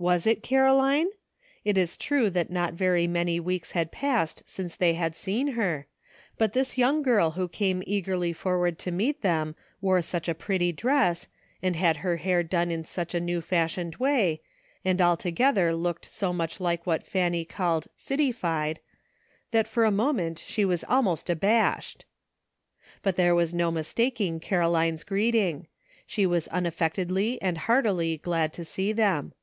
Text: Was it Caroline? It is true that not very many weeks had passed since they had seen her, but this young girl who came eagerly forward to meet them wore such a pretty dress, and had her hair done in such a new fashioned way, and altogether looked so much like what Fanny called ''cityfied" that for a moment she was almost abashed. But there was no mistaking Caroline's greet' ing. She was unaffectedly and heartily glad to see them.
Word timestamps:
Was 0.00 0.26
it 0.26 0.42
Caroline? 0.42 1.08
It 1.62 1.76
is 1.76 1.98
true 1.98 2.30
that 2.30 2.50
not 2.50 2.72
very 2.72 3.06
many 3.06 3.38
weeks 3.38 3.72
had 3.72 3.92
passed 3.92 4.42
since 4.46 4.74
they 4.74 4.94
had 4.94 5.14
seen 5.14 5.48
her, 5.48 5.86
but 6.38 6.54
this 6.54 6.78
young 6.78 7.02
girl 7.02 7.32
who 7.32 7.46
came 7.48 7.82
eagerly 7.86 8.32
forward 8.32 8.78
to 8.80 8.90
meet 8.90 9.20
them 9.20 9.54
wore 9.82 10.00
such 10.02 10.26
a 10.28 10.34
pretty 10.34 10.72
dress, 10.72 11.28
and 11.62 11.76
had 11.76 11.98
her 11.98 12.16
hair 12.16 12.42
done 12.42 12.70
in 12.70 12.82
such 12.82 13.14
a 13.14 13.20
new 13.20 13.40
fashioned 13.42 13.96
way, 13.96 14.40
and 14.84 15.00
altogether 15.02 15.72
looked 15.72 16.06
so 16.06 16.32
much 16.32 16.58
like 16.60 16.86
what 16.86 17.06
Fanny 17.06 17.44
called 17.44 17.86
''cityfied" 17.98 18.78
that 19.52 19.68
for 19.68 19.84
a 19.84 19.90
moment 19.92 20.38
she 20.38 20.64
was 20.64 20.82
almost 20.88 21.28
abashed. 21.30 22.06
But 23.02 23.14
there 23.16 23.36
was 23.36 23.54
no 23.54 23.70
mistaking 23.70 24.40
Caroline's 24.40 25.04
greet' 25.04 25.36
ing. 25.36 25.68
She 26.06 26.26
was 26.26 26.48
unaffectedly 26.48 27.38
and 27.40 27.56
heartily 27.58 28.16
glad 28.16 28.52
to 28.54 28.64
see 28.64 28.92
them. 28.92 29.34